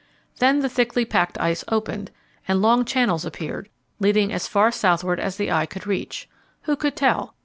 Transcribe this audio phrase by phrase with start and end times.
[0.39, 2.09] Then the thickly packed ice opened,
[2.47, 3.69] and long channels appeared,
[3.99, 6.27] leading as far southward as the eye could reach.
[6.63, 7.35] Who could tell?